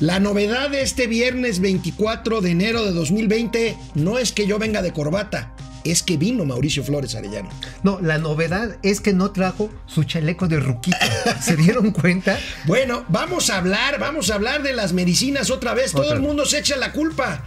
[0.00, 4.82] La novedad de este viernes 24 de enero de 2020 no es que yo venga
[4.82, 5.54] de corbata,
[5.84, 7.48] es que vino Mauricio Flores Arellano.
[7.82, 10.98] No, la novedad es que no trajo su chaleco de ruquito.
[11.40, 12.38] ¿Se dieron cuenta?
[12.66, 15.92] Bueno, vamos a hablar, vamos a hablar de las medicinas otra vez.
[15.92, 17.42] Todo el mundo se echa la culpa.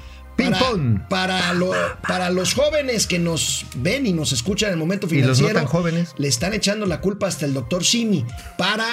[1.10, 1.54] Para,
[2.02, 5.60] para, los jóvenes que nos ven y nos escuchan en el momento financiero.
[5.60, 6.14] ¿Y los jóvenes?
[6.18, 8.26] Le están echando la culpa hasta el doctor Simi.
[8.58, 8.88] Para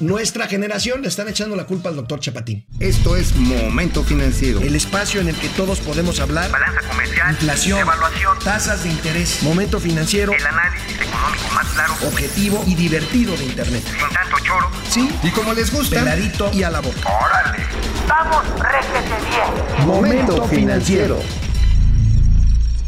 [0.00, 2.66] nuestra generación le están echando la culpa al doctor Chapatín.
[2.80, 4.60] Esto es Momento Financiero.
[4.60, 6.50] El espacio en el que todos podemos hablar.
[6.50, 7.30] Balanza comercial.
[7.32, 7.78] Inflación.
[7.80, 8.38] Evaluación.
[8.40, 9.42] Tasas de interés.
[9.42, 10.32] Momento Financiero.
[10.32, 11.94] El análisis económico más claro.
[12.06, 13.84] Objetivo y divertido de Internet.
[13.84, 14.70] Sin tanto choro.
[14.88, 15.08] Sí.
[15.22, 15.96] Y como les gusta.
[16.00, 17.00] Peladito y a la boca.
[17.04, 17.64] Órale.
[18.08, 19.86] Vamos, bien.
[19.86, 21.18] Momento Financiero.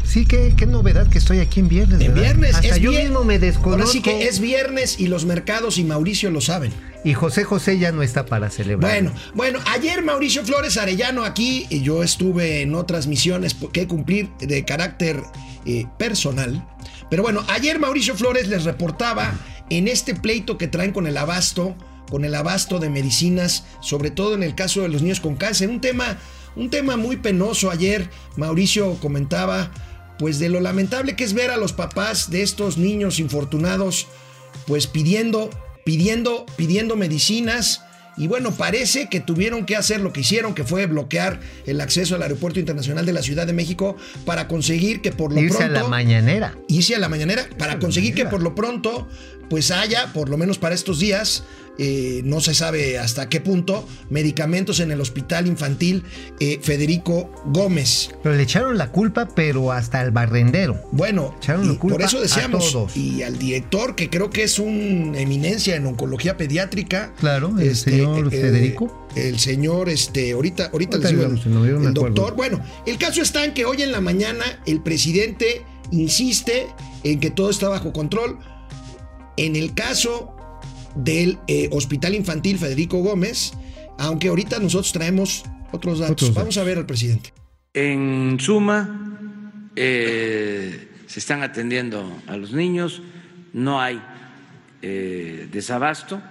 [0.03, 2.01] Sí, qué, qué, novedad que estoy aquí en viernes.
[2.01, 2.55] En viernes.
[2.55, 3.81] Hasta yo mismo me desconozco.
[3.81, 6.71] Ahora sí que es viernes y los mercados y Mauricio lo saben.
[7.03, 8.91] Y José José ya no está para celebrar.
[8.91, 14.29] Bueno, bueno, ayer Mauricio Flores Arellano aquí, y yo estuve en otras misiones que cumplir
[14.39, 15.21] de carácter
[15.65, 16.67] eh, personal.
[17.09, 19.33] Pero bueno, ayer Mauricio Flores les reportaba
[19.69, 21.75] en este pleito que traen con el abasto
[22.09, 25.69] con el abasto de medicinas, sobre todo en el caso de los niños con cáncer.
[25.69, 26.17] Un tema,
[26.55, 27.71] un tema muy penoso.
[27.71, 29.71] Ayer Mauricio comentaba,
[30.17, 34.07] pues de lo lamentable que es ver a los papás de estos niños infortunados,
[34.67, 35.49] pues pidiendo,
[35.85, 37.83] pidiendo, pidiendo medicinas.
[38.17, 42.15] Y bueno, parece que tuvieron que hacer lo que hicieron, que fue bloquear el acceso
[42.15, 45.79] al Aeropuerto Internacional de la Ciudad de México para conseguir que por lo irse pronto...
[45.79, 46.57] a la mañanera.
[46.67, 49.07] Irse a la mañanera, para conseguir que por lo pronto,
[49.49, 51.43] pues haya, por lo menos para estos días,
[51.81, 56.03] eh, no se sabe hasta qué punto, medicamentos en el hospital infantil
[56.41, 58.09] eh, Federico Gómez.
[58.21, 60.77] Pero le echaron la culpa, pero hasta al barrendero.
[60.91, 61.33] Bueno,
[61.79, 67.13] por eso decíamos, y al director, que creo que es una eminencia en oncología pediátrica.
[67.17, 69.07] Claro, el este, señor eh, Federico.
[69.15, 72.35] El señor, este, ahorita, ahorita, el, doctor.
[72.35, 76.67] Bueno, el caso está en que hoy en la mañana el presidente insiste
[77.03, 78.37] en que todo está bajo control.
[79.39, 80.35] En el caso
[80.95, 83.53] del eh, Hospital Infantil Federico Gómez,
[83.97, 86.33] aunque ahorita nosotros traemos otros datos.
[86.33, 87.31] Vamos a ver al presidente.
[87.73, 93.01] En suma, eh, se están atendiendo a los niños,
[93.53, 94.01] no hay
[94.81, 96.21] eh, desabasto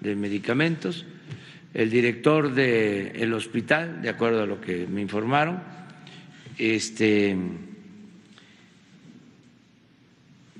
[0.00, 1.04] de medicamentos.
[1.74, 5.64] El director del hospital, de acuerdo a lo que me informaron,
[6.58, 7.36] este,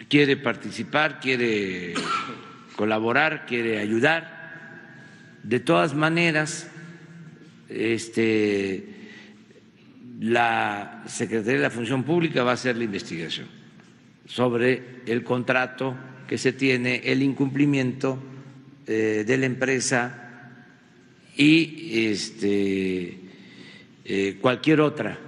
[0.08, 1.94] quiere participar, quiere
[2.76, 4.36] colaborar, quiere ayudar.
[5.42, 6.70] De todas maneras,
[7.68, 8.84] este,
[10.20, 13.48] la Secretaría de la Función Pública va a hacer la investigación
[14.26, 15.96] sobre el contrato
[16.26, 18.18] que se tiene, el incumplimiento
[18.86, 20.22] eh, de la empresa
[21.36, 23.18] y este,
[24.04, 25.18] eh, cualquier otra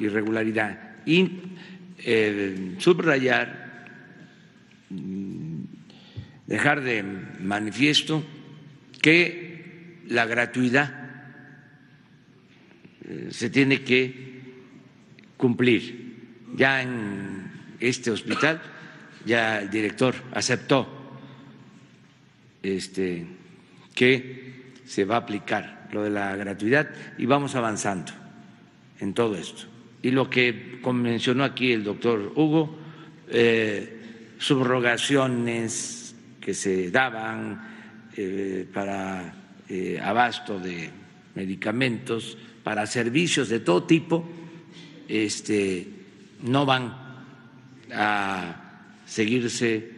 [0.00, 0.78] irregularidad.
[1.04, 1.30] Y
[1.98, 3.61] eh, subrayar
[6.46, 8.24] dejar de manifiesto
[9.00, 11.02] que la gratuidad
[13.04, 14.42] eh, se tiene que
[15.36, 16.02] cumplir.
[16.54, 18.60] Ya en este hospital,
[19.24, 21.18] ya el director aceptó
[22.62, 23.26] este,
[23.94, 28.12] que se va a aplicar lo de la gratuidad y vamos avanzando
[29.00, 29.64] en todo esto.
[30.02, 32.78] Y lo que mencionó aquí el doctor Hugo,
[33.28, 36.01] eh, subrogaciones,
[36.44, 37.60] que se daban
[38.16, 39.32] eh, para
[39.68, 40.90] eh, abasto de
[41.34, 44.28] medicamentos, para servicios de todo tipo,
[45.08, 45.88] este,
[46.42, 46.94] no van
[47.94, 49.90] a seguirse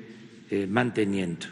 [0.50, 1.46] eh, manteniendo.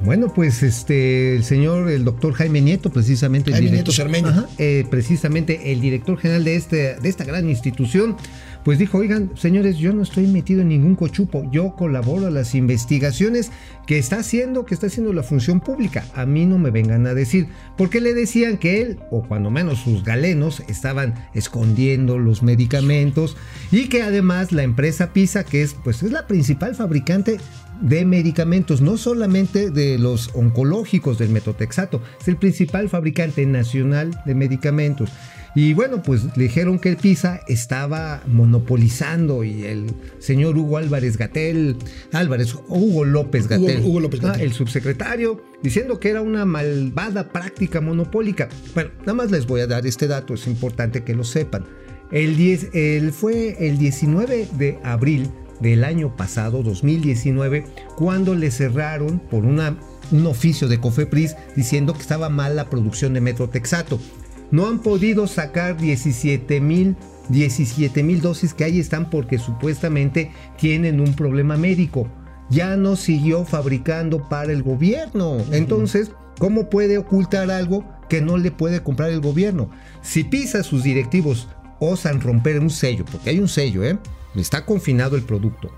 [0.00, 5.80] Bueno, pues este el señor, el doctor Jaime Nieto, precisamente el director, Nieto precisamente el
[5.80, 8.16] director general de este, de esta gran institución,
[8.64, 12.54] pues dijo, oigan, señores, yo no estoy metido en ningún cochupo, yo colaboro a las
[12.54, 13.50] investigaciones
[13.86, 16.06] que está haciendo, que está haciendo la función pública.
[16.14, 19.80] A mí no me vengan a decir, porque le decían que él, o cuando menos
[19.80, 23.36] sus galenos, estaban escondiendo los medicamentos
[23.70, 27.38] y que además la empresa PISA, que es, pues, es la principal fabricante
[27.80, 34.34] de medicamentos, no solamente de los oncológicos del metotexato, es el principal fabricante nacional de
[34.34, 35.10] medicamentos.
[35.54, 39.86] Y bueno, pues le dijeron que el PISA estaba monopolizando y el
[40.18, 41.76] señor Hugo Álvarez Gatel,
[42.12, 48.48] Álvarez, Hugo López Gatel, Hugo, López el subsecretario, diciendo que era una malvada práctica monopólica.
[48.74, 51.64] Bueno, nada más les voy a dar este dato, es importante que lo sepan.
[52.10, 55.30] El, 10, el fue el 19 de abril
[55.60, 57.64] del año pasado, 2019,
[57.96, 59.76] cuando le cerraron por una
[60.10, 63.98] un oficio de Cofepris diciendo que estaba mal la producción de metrotexato.
[64.50, 66.96] No han podido sacar 17 mil
[67.28, 72.08] 17 mil dosis que ahí están porque supuestamente tienen un problema médico.
[72.50, 75.38] Ya no siguió fabricando para el gobierno.
[75.50, 79.70] Entonces, ¿cómo puede ocultar algo que no le puede comprar el gobierno?
[80.02, 81.48] Si PISA sus directivos
[81.80, 83.98] osan romper un sello, porque hay un sello, ¿eh?
[84.36, 85.70] Está confinado el producto.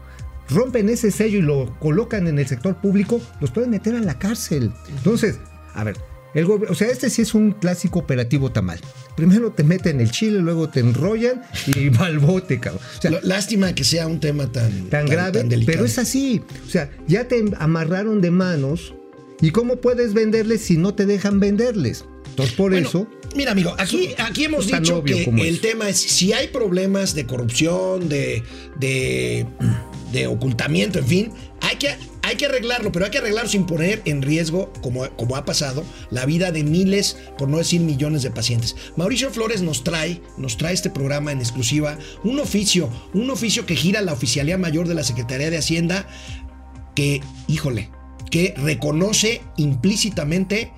[0.48, 4.18] Rompen ese sello y lo colocan en el sector público, los pueden meter a la
[4.18, 4.72] cárcel.
[4.88, 5.40] Entonces,
[5.74, 5.96] a ver,
[6.36, 8.78] el o sea, este sí es un clásico operativo tamal.
[9.16, 12.82] Primero te meten el chile, luego te enrollan y va al bote, cabrón.
[12.98, 16.42] O sea, Lástima que sea un tema tan, tan grave, pero es así.
[16.66, 18.94] O sea, ya te amarraron de manos.
[19.40, 22.04] ¿Y cómo puedes venderles si no te dejan venderles?
[22.28, 26.32] Entonces, por Bueno, eso, Mira, amigo, aquí, aquí hemos dicho que el tema es si
[26.32, 28.42] hay problemas de corrupción, de,
[28.78, 29.46] de,
[30.12, 31.94] de ocultamiento, en fin, hay que,
[32.26, 35.84] hay que arreglarlo, pero hay que arreglarlo sin poner en riesgo, como, como ha pasado,
[36.10, 38.74] la vida de miles, por no decir millones de pacientes.
[38.96, 43.76] Mauricio Flores nos trae, nos trae este programa en exclusiva, un oficio, un oficio que
[43.76, 46.08] gira la Oficialía Mayor de la Secretaría de Hacienda,
[46.96, 47.90] que, híjole,
[48.28, 50.72] que reconoce implícitamente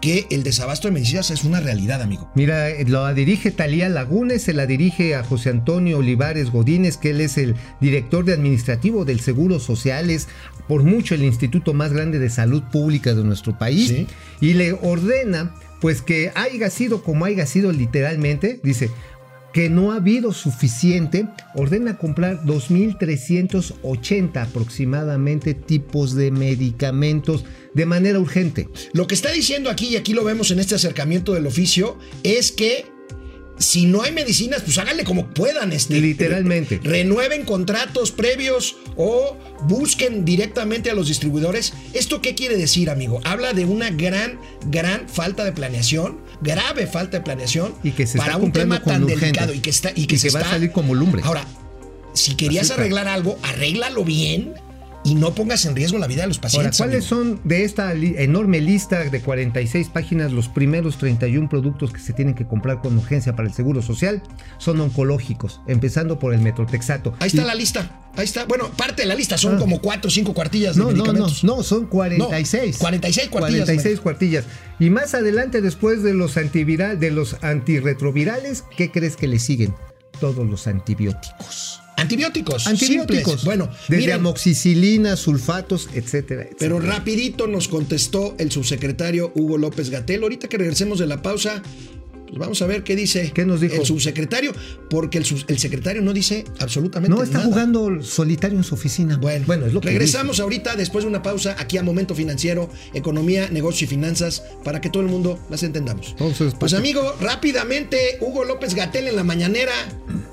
[0.00, 2.30] que el desabasto de medicinas es una realidad, amigo.
[2.34, 7.20] mira, la dirige Talía Lagunes, se la dirige a José Antonio Olivares Godínez, que él
[7.20, 10.28] es el director de administrativo del Seguro Social, es
[10.68, 14.06] por mucho el instituto más grande de salud pública de nuestro país, Sí.
[14.40, 18.90] y le ordena, pues que haya sido como haya sido literalmente, dice,
[19.58, 27.44] que no ha habido suficiente, ordena comprar 2.380 aproximadamente tipos de medicamentos
[27.74, 28.68] de manera urgente.
[28.92, 32.52] Lo que está diciendo aquí, y aquí lo vemos en este acercamiento del oficio, es
[32.52, 32.86] que
[33.58, 35.72] si no hay medicinas, pues háganle como puedan.
[35.72, 36.80] Este, Literalmente.
[36.82, 41.72] re- renueven contratos previos o busquen directamente a los distribuidores.
[41.92, 43.20] ¿Esto qué quiere decir, amigo?
[43.24, 48.18] Habla de una gran, gran falta de planeación, grave falta de planeación Y que se
[48.18, 49.20] para está un tema tan urgente.
[49.26, 51.22] delicado y que está y que, Y se que va a salir como lumbre.
[51.24, 51.44] Ahora,
[52.14, 54.54] si querías arreglar algo, arréglalo bien
[55.04, 56.76] y no pongas en riesgo la vida de los Ahora, pacientes.
[56.78, 57.34] ¿cuáles amigo.
[57.36, 62.12] son de esta li- enorme lista de 46 páginas los primeros 31 productos que se
[62.12, 64.22] tienen que comprar con urgencia para el Seguro Social?
[64.58, 67.14] Son oncológicos, empezando por el metrotexato.
[67.20, 68.00] Ahí está Y- la lista.
[68.16, 68.44] Ahí está.
[68.46, 69.38] Bueno, parte de la lista.
[69.38, 69.58] Son Ah.
[69.58, 71.44] como cuatro o cinco cuartillas de No, no, no, medicamentos.
[71.44, 72.74] no, son 46.
[72.74, 74.44] No, 46 cuartillas, 46 cuartillas.
[74.80, 79.74] Y más adelante, después de los antiviral, de los antirretrovirales, ¿qué crees que le siguen?
[80.20, 81.80] Todos los antibióticos.
[81.98, 82.66] Antibióticos.
[82.66, 83.40] Antibióticos.
[83.40, 83.44] simples.
[83.44, 86.56] Bueno, desde miren, amoxicilina, sulfatos, etcétera, etcétera.
[86.58, 90.22] pero rapidito nos contestó el subsecretario Hugo López Gatel.
[90.22, 91.62] Ahorita que regresemos de la pausa,
[92.28, 93.76] pues vamos a ver qué dice ¿Qué nos dijo?
[93.76, 94.52] el subsecretario,
[94.90, 97.50] porque el, secretario no dice absolutamente no está nada.
[97.50, 99.16] jugando solitario en su oficina.
[99.16, 103.48] Bueno, es lo que regresamos ahorita después de una pausa aquí a Momento Financiero, Economía,
[103.50, 106.10] Negocio y Finanzas, para que todo el mundo las entendamos.
[106.10, 109.72] Entonces, Pues amigo, rápidamente, Hugo López Gatel en la mañanera,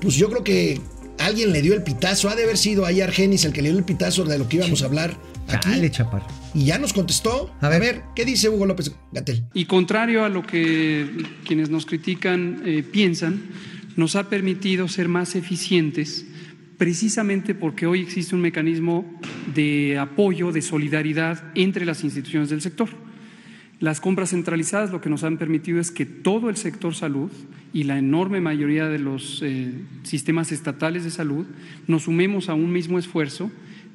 [0.00, 0.80] pues yo creo que
[1.18, 3.78] alguien le dio el pitazo, ha de haber sido ahí Argenis el que le dio
[3.78, 5.16] el pitazo de lo que íbamos a hablar
[5.48, 5.70] aquí.
[5.70, 6.26] Dale, chaparro.
[6.54, 7.54] Y ya nos contestó.
[7.60, 8.02] A ver.
[8.14, 9.44] ¿qué dice Hugo López Gatel?
[9.54, 11.06] Y contrario a lo que
[11.44, 13.42] quienes nos critican eh, piensan,
[13.96, 16.26] nos ha permitido ser más eficientes
[16.78, 19.18] precisamente porque hoy existe un mecanismo
[19.54, 23.05] de apoyo, de solidaridad entre las instituciones del sector.
[23.78, 27.30] Las compras centralizadas lo que nos han permitido es que todo el sector salud
[27.74, 29.70] y la enorme mayoría de los eh,
[30.02, 31.46] sistemas estatales de salud
[31.86, 33.50] nos sumemos a un mismo esfuerzo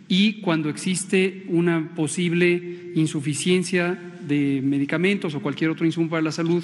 [0.08, 3.98] y cuando existe una posible insuficiencia
[4.28, 6.64] de medicamentos o cualquier otro insumo para la salud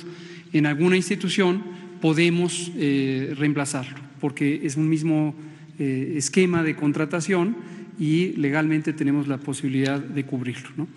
[0.54, 1.64] en alguna institución,
[2.02, 5.34] podemos eh, reemplazarlo, porque es un mismo
[5.80, 7.56] eh, esquema de contratación
[8.00, 10.70] y legalmente tenemos la posibilidad de cubrirlo.
[10.78, 10.88] ¿no?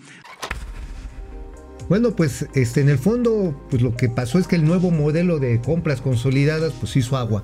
[1.89, 5.39] Bueno, pues este, en el fondo, pues lo que pasó es que el nuevo modelo
[5.39, 7.43] de compras consolidadas, pues hizo agua.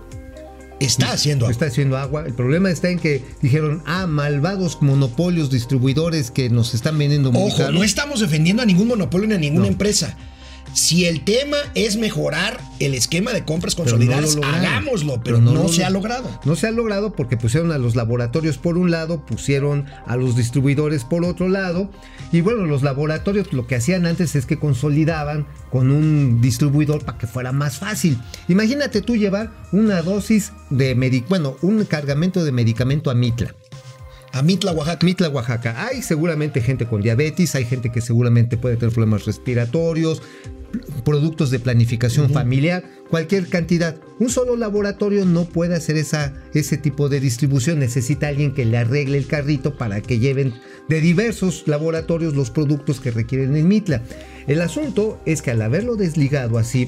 [0.79, 1.51] Está haciendo algo.
[1.51, 2.23] Está haciendo agua.
[2.27, 7.47] El problema está en que dijeron, ah, malvados monopolios distribuidores que nos están vendiendo muy
[7.49, 7.71] Ojo, caro.
[7.73, 9.71] no estamos defendiendo a ningún monopolio ni a ninguna No.
[9.71, 10.15] empresa.
[10.77, 14.65] Si el tema es mejorar el esquema de compras no consolidadas, lo lograron.
[14.65, 16.39] hagámoslo, pero, no, lo- se ha logrado.
[16.45, 20.35] No se ha logrado porque pusieron a los laboratorios por un lado, pusieron a los
[20.35, 21.89] distribuidores por otro lado.
[22.31, 27.17] Y bueno, los laboratorios lo que hacían antes es que consolidaban con un distribuidor para
[27.17, 28.19] que fuera más fácil.
[28.47, 33.55] Imagínate tú llevar una dosis de medicamento, bueno, un cargamento de medicamento a Mitla.
[34.37, 35.03] A Mitla, Oaxaca.
[35.03, 35.87] Mitla, Oaxaca.
[35.87, 40.21] Hay seguramente gente con diabetes, hay gente que seguramente puede tener problemas respiratorios,
[41.03, 43.95] productos de planificación familiar, cualquier cantidad.
[44.19, 47.79] Un solo laboratorio no puede hacer esa, ese tipo de distribución.
[47.79, 50.53] Necesita alguien que le arregle el carrito para que lleven
[50.87, 54.03] de diversos laboratorios los productos que requieren en Mitla.
[54.45, 56.87] El asunto es que al haberlo desligado así,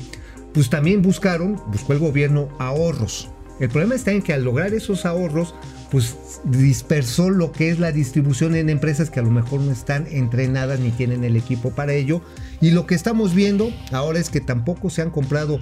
[0.53, 3.27] pues también buscaron, buscó el gobierno ahorros.
[3.59, 5.53] El problema está en que al lograr esos ahorros,
[5.91, 10.07] pues dispersó lo que es la distribución en empresas que a lo mejor no están
[10.09, 12.21] entrenadas ni tienen el equipo para ello.
[12.61, 15.59] Y lo que estamos viendo ahora es que tampoco se han comprado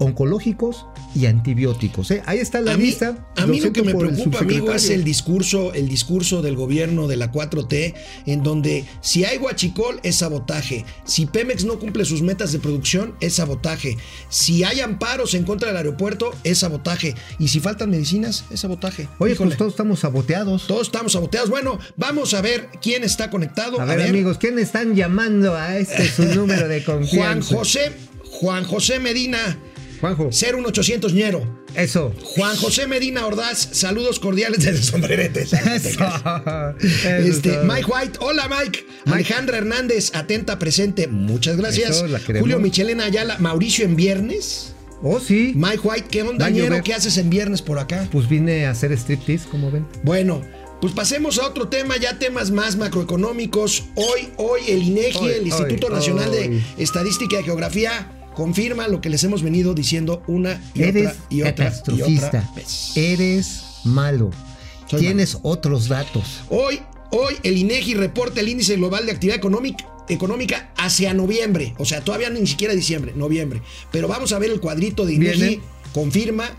[0.00, 2.10] oncológicos y antibióticos.
[2.10, 2.22] ¿eh?
[2.26, 3.28] Ahí está la a mí, lista.
[3.36, 7.16] A mí lo que me preocupa, amigo, es el discurso, el discurso del gobierno de
[7.16, 7.94] la 4T,
[8.26, 13.14] en donde si hay guachicol es sabotaje, si Pemex no cumple sus metas de producción
[13.20, 13.98] es sabotaje,
[14.30, 19.08] si hay amparos en contra del aeropuerto es sabotaje, y si faltan medicinas es sabotaje.
[19.18, 20.66] Oye, Híjole, pues todos estamos saboteados.
[20.66, 21.50] todos estamos saboteados.
[21.50, 23.80] Bueno, vamos a ver quién está conectado.
[23.80, 27.54] A ver, amigos, ¿quién están llamando a este su número de Juan confianza?
[27.54, 27.92] José,
[28.30, 29.58] Juan José Medina,
[30.00, 31.64] Juanjo, 01800 ñero.
[31.74, 32.14] eso.
[32.36, 35.52] Juan José Medina Ordaz, saludos cordiales desde Sombreretes.
[35.74, 36.00] Eso.
[36.80, 37.64] Este, Eso.
[37.64, 38.86] Mike White, hola Mike.
[39.04, 39.12] Mike.
[39.14, 42.02] Alejandra Hernández, atenta presente, muchas gracias.
[42.02, 42.06] Eso.
[42.38, 44.74] Julio Michelena Ayala, Mauricio en viernes.
[45.02, 45.52] Oh, sí.
[45.54, 46.82] Mike White, ¿qué onda, ñero?
[46.82, 48.06] ¿Qué haces en viernes por acá?
[48.12, 49.86] Pues vine a hacer striptease, como ven.
[50.02, 50.42] Bueno,
[50.80, 53.84] pues pasemos a otro tema, ya temas más macroeconómicos.
[53.94, 56.36] Hoy, hoy el INEGI, Hoy, el Instituto hoy, Nacional hoy.
[56.48, 61.24] de Estadística y Geografía, confirma lo que les hemos venido diciendo una y Eres otra
[61.30, 62.26] y otra y catastrofista.
[62.26, 62.92] otra vez.
[62.96, 64.30] Eres malo.
[64.86, 66.42] Soy Tienes otros datos.
[66.48, 71.84] Hoy, hoy el INEGI reporta el índice global de actividad económica, económica hacia noviembre, o
[71.84, 73.62] sea, todavía ni siquiera diciembre, noviembre.
[73.92, 75.60] Pero vamos a ver el cuadrito de INEGI,
[75.92, 76.50] confirma,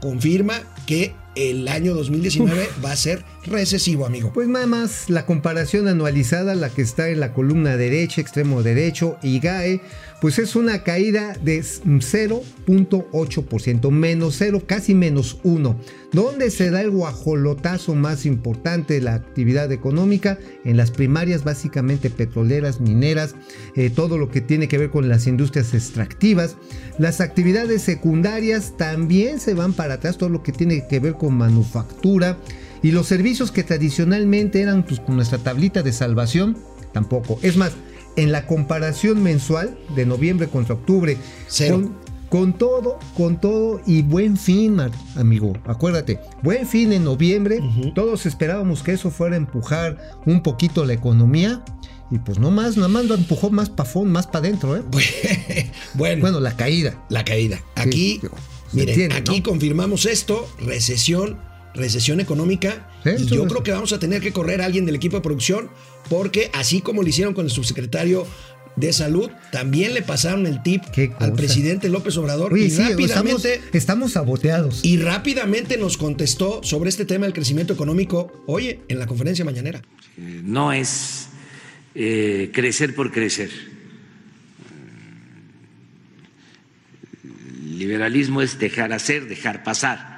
[0.00, 4.32] confirma que el año 2019 va a ser recesivo, amigo.
[4.32, 9.16] Pues nada más la comparación anualizada, la que está en la columna derecha, extremo derecho,
[9.22, 9.80] IGAE,
[10.20, 15.80] pues es una caída de 0.8%, menos 0, casi menos 1.
[16.12, 20.38] ¿Dónde se da el guajolotazo más importante de la actividad económica?
[20.64, 23.36] En las primarias, básicamente petroleras, mineras,
[23.76, 26.56] eh, todo lo que tiene que ver con las industrias extractivas.
[26.98, 31.34] Las actividades secundarias también se van para atrás, todo lo que tiene que ver con
[31.34, 32.36] manufactura.
[32.82, 36.58] Y los servicios que tradicionalmente eran pues, nuestra tablita de salvación,
[36.92, 37.38] tampoco.
[37.42, 37.72] Es más,
[38.16, 41.16] en la comparación mensual de noviembre contra octubre,
[41.68, 41.94] con,
[42.28, 44.78] con todo, con todo y buen fin,
[45.16, 45.52] amigo.
[45.66, 47.60] Acuérdate, buen fin en noviembre.
[47.94, 51.62] Todos esperábamos que eso fuera a empujar un poquito la economía.
[52.12, 54.82] Y pues no más, nada más lo empujó más para más para adentro, ¿eh?
[55.94, 57.00] bueno, Bueno, la caída.
[57.08, 57.62] la caída.
[57.76, 58.20] Aquí,
[58.72, 59.42] miren, entiende, aquí ¿no?
[59.44, 61.38] confirmamos esto, recesión,
[61.74, 62.88] recesión económica.
[63.18, 65.70] Y yo creo que vamos a tener que correr a alguien del equipo de producción,
[66.08, 68.26] porque así como lo hicieron con el subsecretario
[68.76, 70.82] de salud, también le pasaron el tip
[71.18, 74.84] al presidente López Obrador Oye, y sí, estamos, rápidamente estamos saboteados.
[74.84, 79.82] y rápidamente nos contestó sobre este tema del crecimiento económico, oye, en la conferencia mañanera.
[80.16, 81.28] Eh, No es
[81.94, 83.50] eh, crecer por crecer.
[87.24, 90.09] El liberalismo es dejar hacer, dejar pasar.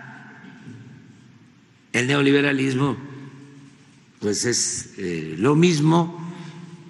[1.93, 2.97] El neoliberalismo,
[4.21, 6.19] pues es eh, lo mismo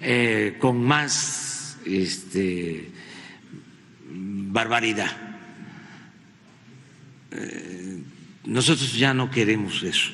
[0.01, 2.89] eh, con más este,
[4.09, 5.11] barbaridad.
[7.31, 8.01] Eh,
[8.45, 10.11] nosotros ya no queremos eso.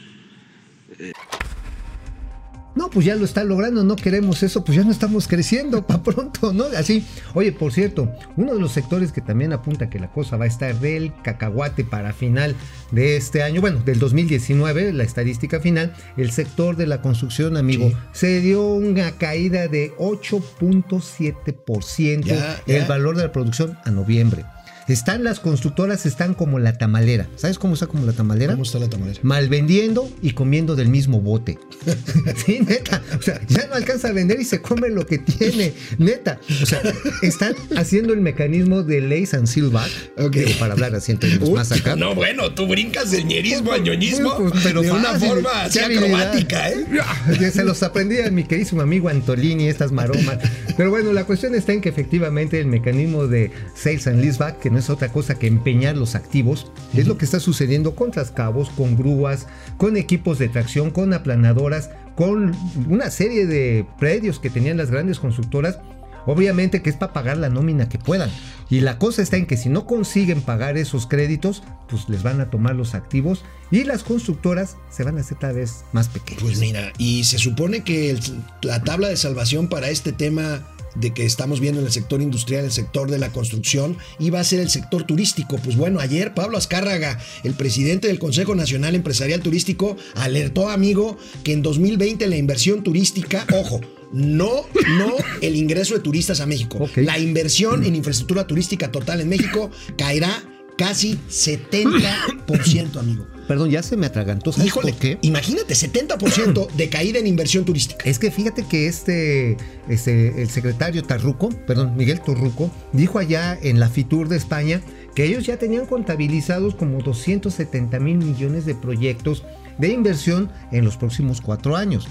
[2.80, 6.02] No, pues ya lo está logrando, no queremos eso, pues ya no estamos creciendo para
[6.02, 6.64] pronto, ¿no?
[6.78, 7.06] Así.
[7.34, 10.48] Oye, por cierto, uno de los sectores que también apunta que la cosa va a
[10.48, 12.56] estar del cacahuate para final
[12.92, 17.90] de este año, bueno, del 2019, la estadística final, el sector de la construcción, amigo,
[17.90, 17.96] Sí.
[18.14, 24.46] se dio una caída de 8.7% Ya, el valor de la producción a noviembre.
[24.90, 27.28] Están las constructoras, están como la tamalera.
[27.36, 28.54] ¿Sabes cómo está como la tamalera?
[28.54, 29.20] ¿Cómo está la tamalera?
[29.24, 31.58] mal vendiendo y comiendo del mismo bote.
[32.46, 33.02] sí, neta.
[33.18, 35.74] O sea, ya no alcanza a vender y se come lo que tiene.
[35.98, 36.40] Neta.
[36.62, 36.82] O sea,
[37.22, 39.90] están haciendo el mecanismo de Lace and Silvac.
[40.18, 40.32] Ok.
[40.36, 41.96] digo, para hablar así en términos Uy, más acá.
[41.96, 45.30] No, bueno, tú brincas del ñerismo al ñoñismo Pues, pero de una fácil.
[45.30, 47.52] forma así acrobática, ¿eh?
[47.52, 50.40] Se los aprendí a mi queridísimo amigo Antolini, estas maromas.
[50.76, 54.70] Pero bueno, la cuestión está en que efectivamente el mecanismo de sales and leaseback, que
[54.70, 58.70] no es otra cosa que empeñar los activos, es lo que está sucediendo con trascabos,
[58.72, 59.46] con grúas,
[59.78, 62.56] con equipos de tracción, con aplanadoras, con
[62.90, 65.78] una serie de predios que tenían las grandes constructoras.
[66.26, 68.30] Obviamente que es para pagar la nómina que puedan.
[68.70, 72.40] Y la cosa está en que si no consiguen pagar esos créditos, pues les van
[72.42, 76.44] a tomar los activos y las constructoras se van a hacer cada vez más pequeñas.
[76.44, 78.20] Pues mira, y se supone que el-
[78.62, 80.62] la tabla de salvación para este tema
[80.96, 84.44] de que estamos viendo en el sector industrial, el sector de la construcción, iba a
[84.44, 85.58] ser el sector turístico.
[85.58, 91.54] Pues bueno, ayer Pablo Azcárraga, el presidente del Consejo Nacional Empresarial Turístico, alertó, amigo, que
[91.54, 93.82] en 2020 la inversión turística, ojo,
[94.12, 94.66] no,
[94.98, 99.70] no el ingreso de turistas a México, la inversión en infraestructura turística total en México
[99.98, 100.44] caerá
[100.78, 103.28] casi 70%, amigo.
[103.50, 104.52] Perdón, ya se me atragantó.
[104.52, 105.18] ¿Sabes Híjole, por qué?
[105.24, 108.08] imagínate, 70% de caída en inversión turística.
[108.08, 113.80] Es que fíjate que este, este, el secretario Tarruco, perdón, Miguel Turruco, dijo allá en
[113.80, 114.82] la FITUR de España
[115.16, 119.44] que ellos ya tenían contabilizados como 270 mil millones de proyectos
[119.80, 122.08] de inversión en los próximos cuatro años.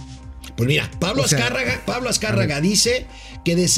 [0.56, 3.06] Pues mira, Pablo O sea, Azcárraga, Pablo Azcárraga dice
[3.44, 3.68] que de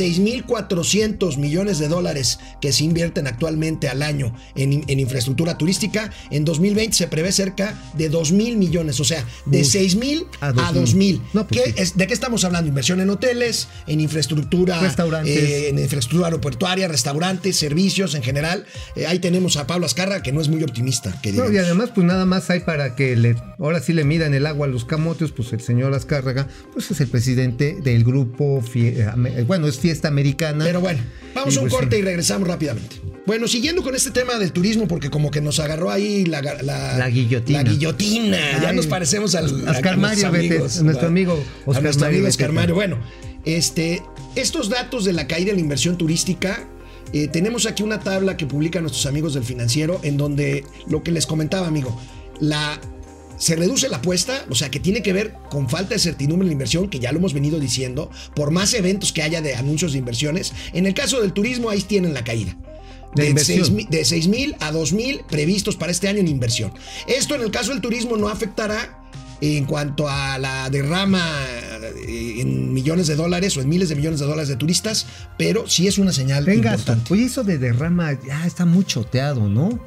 [0.48, 6.44] 6.400 millones de dólares que se invierten actualmente al año en, en infraestructura turística, en
[6.44, 11.18] 2020 se prevé cerca de 2.000 millones, o sea, de Uy, 6.000 a a 2,000.
[11.18, 11.20] 2.000.
[11.32, 11.74] No, pues ¿Qué sí.
[11.78, 12.68] es- ¿De qué estamos hablando?
[12.68, 15.36] Inversión en hoteles, en infraestructura, Restaurantes.
[15.36, 18.64] eh, en infraestructura aeroportuaria, restaurantes, servicios en general.
[18.96, 21.14] Eh, ahí tenemos a Pablo Azcárraga, que no es muy optimista.
[21.22, 24.34] Que No, y además, pues nada más hay para que le, ahora sí le midan
[24.34, 28.62] el agua a los camotes, pues el señor Azcárraga, pues es el presidente del grupo,
[29.46, 30.64] bueno, es Fiesta Americana.
[30.64, 31.00] Pero bueno,
[31.34, 32.96] vamos a un pues corte y regresamos rápidamente.
[33.26, 36.96] Bueno, siguiendo con este tema del turismo, porque como que nos agarró ahí la, la,
[36.98, 37.62] La guillotina.
[37.62, 38.38] La guillotina.
[38.62, 40.30] ya nos parecemos al Oscar a Mario,
[40.82, 42.52] nuestro a- amigo a Oscar nuestro Mario amigo Oscar.
[42.52, 42.74] Mario.
[42.74, 42.98] Bueno,
[43.44, 44.02] este,
[44.36, 46.66] estos datos de la caída de la inversión turística.
[47.12, 51.10] eh, tenemos aquí una tabla que publican nuestros amigos del financiero en donde lo que
[51.12, 52.00] les comentaba, amigo,
[52.40, 52.80] la
[53.40, 56.50] se reduce la apuesta, o sea, que tiene que ver con falta de certidumbre en
[56.50, 59.92] la inversión, que ya lo hemos venido diciendo, por más eventos que haya de anuncios
[59.92, 60.52] de inversiones.
[60.72, 62.56] En el caso del turismo, ahí tienen la caída.
[63.16, 63.58] De De inversión.
[63.58, 66.72] 6 mil- de 6 mil a 2 mil previstos para este año en inversión.
[67.08, 68.98] Esto en el caso del turismo no afectará
[69.40, 71.24] en cuanto a la derrama
[72.06, 75.06] eh, en millones de dólares o en miles de millones de dólares de turistas,
[75.38, 77.12] pero sí es una señal Venga, importante.
[77.14, 79.80] oye, eso de derrama ya está muy choteado, ¿no?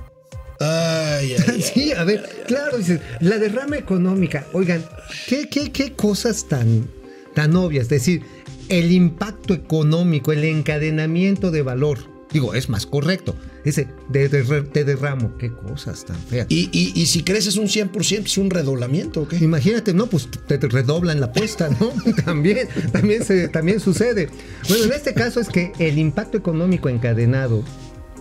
[0.59, 1.61] Ay, ay, ay.
[1.61, 4.83] Sí, a ver, claro, dices, la derrama económica, oigan,
[5.27, 6.87] ¿qué, qué, qué cosas tan,
[7.33, 7.83] tan obvias?
[7.83, 8.21] Es decir,
[8.69, 11.99] el impacto económico, el encadenamiento de valor,
[12.31, 13.87] digo, es más correcto, de,
[14.27, 16.47] de- de derramo, qué cosas tan feas.
[16.49, 19.37] Y, y- y si creces un 100%, es un redoblamiento, ¿o qué?
[19.37, 21.91] Imagínate, no, pues te, te redoblan la apuesta, ¿no?
[22.25, 24.29] también, también, se, también sucede.
[24.67, 27.63] Bueno, en este caso es que el impacto económico encadenado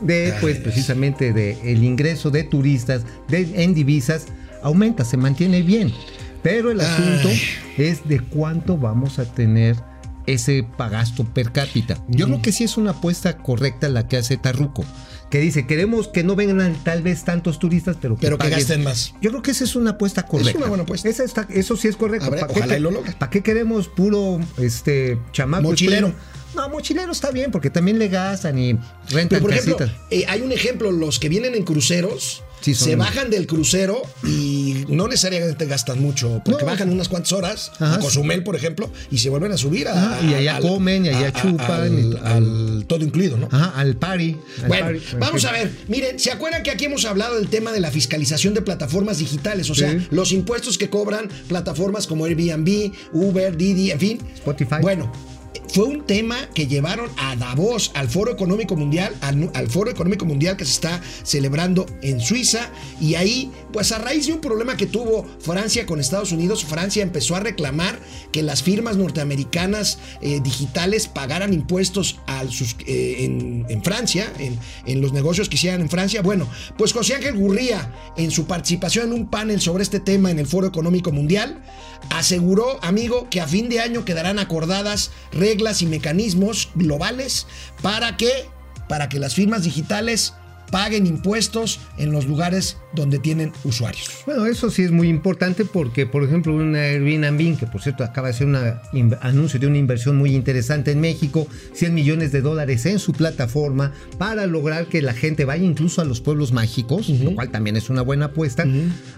[0.02, 4.26] de, pues, precisamente de el ingreso de turistas de, en divisas
[4.62, 5.92] aumenta, se mantiene bien.
[6.42, 7.40] Pero el asunto Ay.
[7.78, 9.76] es de cuánto vamos a tener
[10.26, 11.98] ese pagasto per cápita.
[12.08, 14.84] Yo creo que sí es una apuesta correcta la que hace Tarruco,
[15.30, 18.58] que dice, queremos que no vengan tal vez tantos turistas, pero que, Pero que paguen".
[18.58, 19.14] gasten más.
[19.20, 20.58] Yo creo que esa es una apuesta correcta.
[20.58, 21.08] una buena apuesta.
[21.08, 22.30] Esa está- eso sí es correcto.
[22.30, 23.02] Ver, ¿Para ojalá qué, y lo.
[23.02, 25.62] ¿Para qué queremos puro este chamaco?
[25.64, 26.12] Mochilero.
[26.54, 28.72] No, mochilero está bien, porque también le gastan y
[29.08, 32.94] rentan Pero por ejemplo, eh, hay un ejemplo, los que vienen en cruceros Sí, se
[32.94, 36.70] bajan del crucero y no necesariamente gastan mucho, porque No.
[36.70, 39.92] bajan unas cuantas horas, Ajá, a Cozumel, por ejemplo, y se vuelven a subir a,
[40.14, 43.48] Ajá, y allá comen, y allá chupan, al, to- al todo incluido, ¿no?
[43.50, 44.36] Ajá, al party.
[44.68, 45.00] Bueno, party.
[45.18, 45.72] vamos a ver.
[45.88, 49.68] Miren, ¿se acuerdan que aquí hemos hablado del tema de la fiscalización de plataformas digitales?
[49.68, 50.06] O sea, Sí.
[50.12, 54.18] los impuestos que cobran plataformas como Airbnb, Uber, Didi, en fin.
[54.36, 54.76] Spotify.
[54.80, 55.12] Bueno,
[55.72, 60.58] fue un tema que llevaron a Davos, al Foro Económico Mundial, al, Foro Económico Mundial
[60.58, 62.70] que se está celebrando en Suiza.
[63.00, 67.02] Y ahí, pues a raíz de un problema que tuvo Francia con Estados Unidos, Francia
[67.02, 67.98] empezó a reclamar
[68.32, 72.20] que las firmas norteamericanas eh, digitales pagaran impuestos
[72.86, 76.20] eh, en, en Francia, en, en los negocios que hicieran en Francia.
[76.20, 80.38] Bueno, pues José Ángel Gurría, en su participación en un panel sobre este tema en
[80.38, 81.62] el Foro Económico Mundial,
[82.10, 87.46] aseguró, amigo, que a fin de año quedarán acordadas reglas y mecanismos globales
[87.80, 88.30] para que,
[88.88, 90.34] para que las firmas digitales
[90.72, 94.08] paguen impuestos en los lugares donde tienen usuarios.
[94.24, 98.28] Bueno, eso sí es muy importante porque, por ejemplo, una Airbnb, que por cierto acaba
[98.28, 98.56] de hacer un
[99.20, 103.92] anuncio de una inversión muy interesante en México, 100 millones de dólares en su plataforma
[104.18, 107.90] para lograr que la gente vaya incluso a los pueblos mágicos, lo cual también es
[107.90, 108.64] una buena apuesta,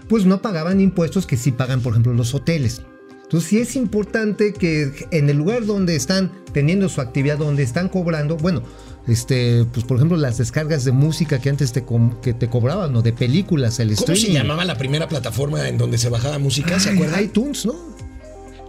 [0.09, 2.81] pues no pagaban impuestos que sí pagan, por ejemplo, los hoteles.
[3.25, 7.89] Entonces sí es importante que en el lugar donde están teniendo su actividad, donde están
[7.89, 8.61] cobrando, bueno,
[9.07, 11.83] este, pues por ejemplo las descargas de música que antes te,
[12.21, 15.97] que te cobraban o de películas, el ¿Cómo se llamaba la primera plataforma en donde
[15.97, 16.79] se bajaba música?
[16.79, 17.23] ¿Se acuerdan?
[17.23, 17.95] iTunes, ¿no?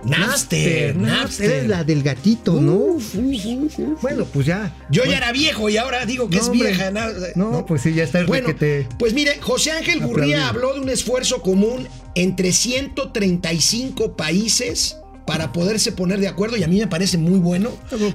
[0.04, 1.50] Napster, Napster.
[1.50, 2.74] Eres la del gatito, ¿no?
[2.74, 4.02] Uf, uf, uf, uf.
[4.02, 4.74] Bueno, pues ya.
[4.88, 6.92] Yo ya era viejo y ahora digo que No, es vieja.
[7.34, 10.80] No, pues sí, ya está el Bueno, requete pues mire, José Ángel Gurría habló de
[10.80, 16.86] un esfuerzo común entre 135 países para poderse poner de acuerdo y a mí me
[16.88, 17.70] parece muy bueno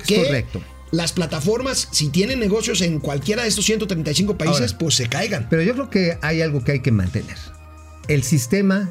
[0.06, 0.62] que es correcto.
[0.92, 4.78] las plataformas, si tienen negocios en cualquiera de estos 135 países, Ahora.
[4.80, 5.48] pues se caigan.
[5.50, 7.38] Pero yo creo que hay algo que hay que mantener.
[8.08, 8.90] El sistema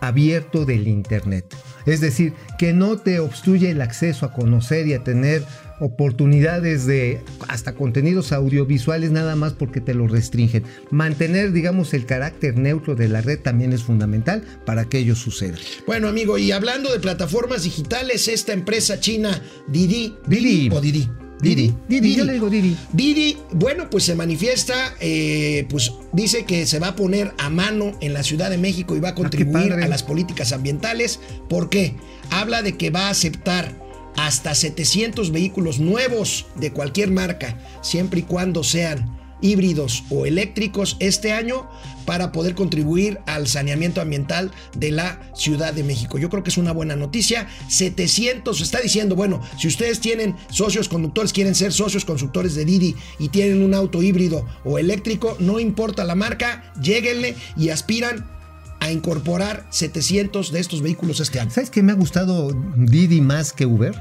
[0.00, 1.54] abierto del Internet.
[1.84, 5.44] Es decir, que no te obstruye el acceso a conocer y a tener
[5.82, 10.62] oportunidades de hasta contenidos audiovisuales nada más porque te lo restringen.
[10.90, 15.58] Mantener, digamos, el carácter neutro de la red también es fundamental para que ello suceda.
[15.86, 20.70] Bueno, amigo, y hablando de plataformas digitales, esta empresa china Didi, Didi.
[20.72, 21.08] o Didi.
[21.40, 22.76] Didi, Didi, yo le digo Didi.
[22.92, 27.98] Didi, bueno, pues se manifiesta, eh, pues dice que se va a poner a mano
[28.00, 29.84] en la Ciudad de México y va a contribuir padre.
[29.84, 31.18] a las políticas ambientales.
[31.48, 31.96] ¿Por qué?
[32.30, 33.81] Habla de que va a aceptar
[34.16, 41.32] hasta 700 vehículos nuevos de cualquier marca, siempre y cuando sean híbridos o eléctricos este
[41.32, 41.68] año
[42.06, 46.18] para poder contribuir al saneamiento ambiental de la Ciudad de México.
[46.18, 47.48] Yo creo que es una buena noticia.
[47.68, 52.96] 700 está diciendo, bueno, si ustedes tienen socios conductores, quieren ser socios constructores de Didi
[53.18, 58.41] y tienen un auto híbrido o eléctrico, no importa la marca, lléguenle y aspiran
[58.82, 61.52] a incorporar 700 de estos vehículos este año.
[61.52, 63.94] ¿Sabes que me ha gustado Didi más que Uber?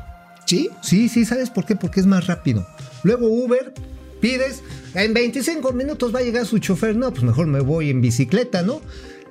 [0.47, 0.71] ¿Sí?
[0.81, 1.75] Sí, sí, ¿sabes por qué?
[1.75, 2.65] Porque es más rápido.
[3.03, 3.75] Luego Uber,
[4.21, 4.63] pides,
[4.95, 6.95] en 25 minutos va a llegar su chofer.
[6.95, 8.81] No, pues mejor me voy en bicicleta, ¿no?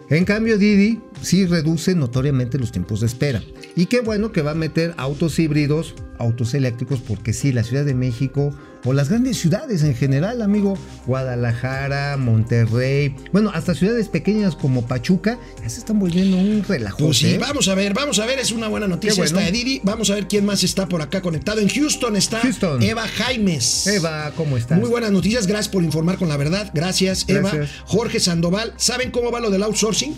[0.08, 3.42] En cambio, Didi sí reduce notoriamente los tiempos de espera.
[3.74, 7.84] Y qué bueno que va a meter autos híbridos, autos eléctricos, porque sí, la Ciudad
[7.84, 14.56] de México o las grandes ciudades en general, amigo, Guadalajara, Monterrey, bueno, hasta ciudades pequeñas
[14.56, 16.98] como Pachuca, ya se están volviendo un relajo.
[16.98, 19.38] Pues sí, vamos a ver, vamos a ver, es una buena noticia bueno.
[19.38, 19.80] esta de Didi.
[19.84, 21.60] Vamos a ver quién más está por acá conectado.
[21.60, 22.82] En Houston está Houston.
[22.82, 23.86] Eva Jaimes.
[23.86, 24.78] Eva, ¿cómo estás?
[24.78, 26.70] Muy buenas noticias, gracias por informar con la verdad.
[26.74, 27.50] Gracias, Eva.
[27.52, 27.70] Gracias.
[27.84, 30.16] Jorge Sandoval, ¿saben cómo va lo del outsourcing?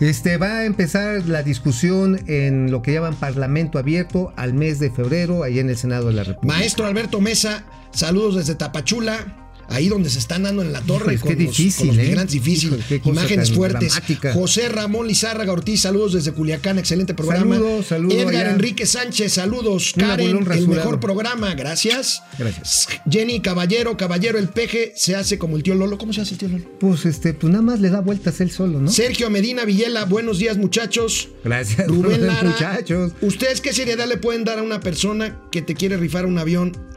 [0.00, 4.90] Este va a empezar la discusión en lo que llaman Parlamento Abierto al mes de
[4.90, 6.58] febrero, ahí en el Senado de la República.
[6.58, 9.38] Maestro Alberto Mesa, saludos desde Tapachula.
[9.68, 12.08] Ahí donde se están dando en la torre con, los, difícil, con los ¿eh?
[12.08, 12.78] migrantes difícil.
[13.04, 13.92] Imágenes fuertes.
[13.92, 14.34] dramática.
[14.34, 17.54] José Ramón Lizárraga Ortiz, saludos desde Culiacán, excelente programa.
[17.54, 18.50] Saludos, saludos Edgar allá.
[18.50, 19.94] Enrique Sánchez, saludos.
[19.96, 22.22] Un Karen, el mejor programa, gracias.
[22.38, 22.88] Gracias.
[23.08, 25.96] Jenny Caballero, Caballero, el peje se hace como el tío Lolo.
[25.96, 26.64] ¿Cómo se hace el tío Lolo?
[26.78, 28.90] Pues este, pues nada más le da vueltas él solo, ¿no?
[28.90, 31.30] Sergio Medina Villela, buenos días muchachos.
[31.44, 33.12] Gracias, Rubén Lara, muchachos.
[33.22, 36.91] ¿ustedes qué seriedad le pueden dar a una persona que te quiere rifar un avión?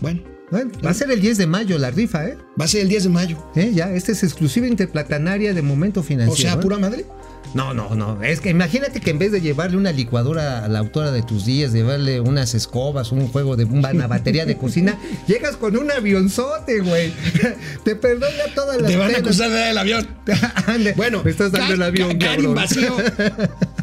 [0.00, 2.36] Bueno, Bueno, va a ser el 10 de mayo la rifa, ¿eh?
[2.60, 3.50] va a ser el 10 de mayo.
[3.54, 3.70] ¿Eh?
[3.74, 6.32] Ya, esta es exclusiva interplatanaria de momento financiero.
[6.32, 6.62] O sea, ¿eh?
[6.62, 7.04] pura madre.
[7.54, 8.22] No, no, no.
[8.22, 11.44] Es que imagínate que en vez de llevarle una licuadora a la autora de tus
[11.46, 16.80] días, llevarle unas escobas, un juego de una batería de cocina, llegas con un avionzote,
[16.80, 17.12] güey.
[17.84, 19.22] Te perdona todas las Te van a penas.
[19.28, 20.08] acusar de dar el avión.
[20.66, 22.54] Ande, Bueno, me estás dando el avión, cabrón.
[22.54, 22.96] Vacío.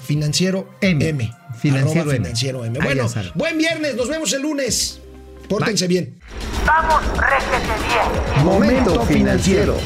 [0.02, 1.07] financiero M.
[1.09, 1.31] M.
[1.61, 2.18] Financiero M.
[2.18, 2.78] financiero M.
[2.83, 5.00] Bueno, buen viernes, nos vemos el lunes.
[5.48, 6.18] Pórtense bien.
[6.66, 8.09] Vamos, réjete bien.
[8.44, 9.76] Momento financiero.